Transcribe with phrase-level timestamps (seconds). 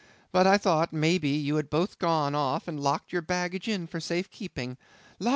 [0.31, 3.85] But I thought, may be, you had both gone off and locked your baggage in
[3.85, 4.77] for safe keeping.
[5.19, 5.29] La!